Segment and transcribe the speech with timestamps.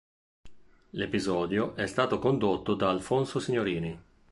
[0.93, 3.99] L'episodio è stato condotto da Alfonso Signorini.